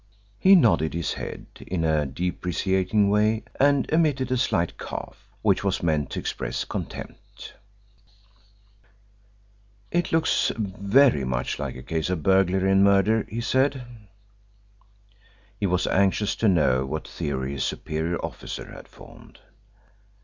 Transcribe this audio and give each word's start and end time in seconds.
He 0.39 0.55
nodded 0.55 0.95
his 0.95 1.13
head 1.13 1.45
in 1.67 1.83
a 1.83 2.07
deprecating 2.07 3.11
way 3.11 3.43
and 3.59 3.87
emitted 3.91 4.31
a 4.31 4.35
slight 4.37 4.75
cough 4.79 5.27
which 5.43 5.63
was 5.63 5.83
meant 5.83 6.09
to 6.09 6.19
express 6.19 6.65
contempt. 6.65 7.53
"It 9.91 10.11
looks 10.11 10.51
very 10.57 11.23
much 11.23 11.59
like 11.59 11.75
a 11.75 11.83
case 11.83 12.09
of 12.09 12.23
burglary 12.23 12.71
and 12.71 12.83
murder," 12.83 13.27
he 13.29 13.41
said. 13.41 13.85
He 15.59 15.67
was 15.67 15.85
anxious 15.85 16.35
to 16.37 16.47
know 16.47 16.83
what 16.83 17.07
theory 17.07 17.51
his 17.51 17.63
superior 17.63 18.17
officer 18.25 18.71
had 18.71 18.87
formed. 18.87 19.37